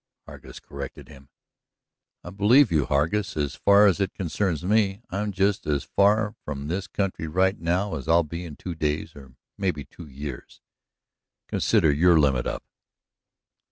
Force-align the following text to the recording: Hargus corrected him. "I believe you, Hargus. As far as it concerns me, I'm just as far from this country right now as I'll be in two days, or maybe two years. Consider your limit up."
Hargus 0.27 0.59
corrected 0.59 1.09
him. 1.09 1.29
"I 2.23 2.31
believe 2.31 2.71
you, 2.71 2.87
Hargus. 2.87 3.37
As 3.37 3.53
far 3.53 3.85
as 3.85 3.99
it 4.01 4.15
concerns 4.15 4.63
me, 4.65 4.99
I'm 5.11 5.31
just 5.31 5.67
as 5.67 5.83
far 5.83 6.33
from 6.43 6.69
this 6.69 6.87
country 6.87 7.27
right 7.27 7.59
now 7.59 7.93
as 7.93 8.07
I'll 8.07 8.23
be 8.23 8.43
in 8.43 8.55
two 8.55 8.73
days, 8.73 9.15
or 9.15 9.35
maybe 9.59 9.85
two 9.85 10.07
years. 10.07 10.59
Consider 11.47 11.91
your 11.91 12.19
limit 12.19 12.47
up." 12.47 12.63